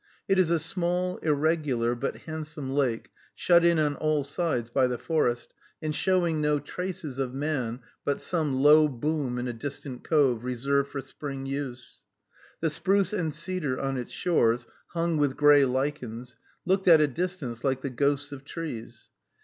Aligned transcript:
It 0.27 0.39
is 0.39 0.49
a 0.49 0.57
small, 0.57 1.17
irregular, 1.17 1.93
but 1.93 2.21
handsome 2.21 2.71
lake, 2.71 3.11
shut 3.35 3.63
in 3.63 3.77
on 3.77 3.93
all 3.97 4.23
sides 4.23 4.71
by 4.71 4.87
the 4.87 4.97
forest, 4.97 5.53
and 5.79 5.93
showing 5.93 6.41
no 6.41 6.57
traces 6.59 7.19
of 7.19 7.35
man 7.35 7.81
but 8.03 8.19
some 8.19 8.51
low 8.63 8.87
boom 8.87 9.37
in 9.37 9.47
a 9.47 9.53
distant 9.53 10.03
cove, 10.03 10.43
reserved 10.43 10.89
for 10.89 11.01
spring 11.01 11.45
use. 11.45 11.99
The 12.61 12.71
spruce 12.71 13.13
and 13.13 13.31
cedar 13.31 13.79
on 13.79 13.95
its 13.95 14.09
shores, 14.09 14.65
hung 14.87 15.17
with 15.17 15.37
gray 15.37 15.65
lichens, 15.65 16.35
looked 16.65 16.87
at 16.87 16.99
a 16.99 17.05
distance 17.05 17.63
like 17.63 17.81
the 17.81 17.91
ghosts 17.91 18.31
of 18.31 18.43
trees. 18.43 19.11